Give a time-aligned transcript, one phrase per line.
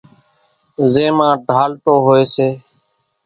[0.93, 2.49] زين مان ڍالٽو ھوئي سي،